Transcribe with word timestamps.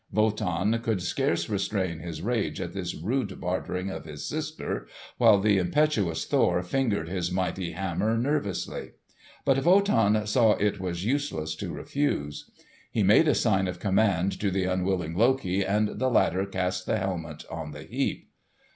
Wotan 0.11 0.79
could 0.79 0.99
scarce 0.99 1.47
restrain 1.47 1.99
his 1.99 2.23
rage 2.23 2.59
at 2.59 2.73
this 2.73 2.95
rude 2.95 3.39
bartering 3.39 3.91
of 3.91 4.05
his 4.05 4.25
sister, 4.25 4.87
while 5.19 5.39
the 5.39 5.59
impetuous 5.59 6.25
Thor 6.25 6.63
fingered 6.63 7.07
his 7.07 7.31
mighty 7.31 7.73
hammer 7.73 8.17
nervously. 8.17 8.93
But 9.45 9.63
Wotan 9.63 10.25
saw 10.25 10.53
it 10.53 10.79
was 10.79 11.05
useless 11.05 11.53
to 11.57 11.71
refuse. 11.71 12.49
He 12.91 13.03
made 13.03 13.27
a 13.27 13.35
sign 13.35 13.67
of 13.67 13.77
command 13.79 14.39
to 14.39 14.49
the 14.49 14.65
unwilling 14.65 15.15
Loki, 15.15 15.63
and 15.63 15.99
the 15.99 16.09
latter 16.09 16.47
cast 16.47 16.87
the 16.87 16.97
helmet 16.97 17.45
on 17.51 17.69
the 17.69 17.83
heap. 17.83 18.27